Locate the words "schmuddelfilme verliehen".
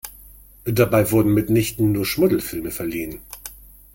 2.07-3.21